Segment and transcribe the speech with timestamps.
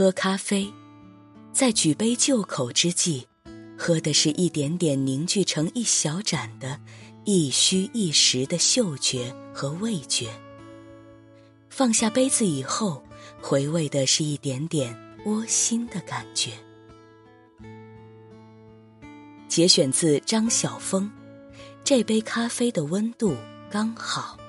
[0.00, 0.66] 喝咖啡
[1.52, 3.28] 在举杯就口之际
[3.76, 6.80] 喝的是一点点凝聚成一小盏的
[7.26, 10.30] 一虚一实的嗅觉和味觉。
[11.68, 13.04] 放下杯子以后
[13.42, 16.52] 回味的是一点点窝心的感觉。
[19.48, 21.10] 节选自张晓峰
[21.84, 23.36] 这杯咖啡的温度
[23.70, 24.39] 刚好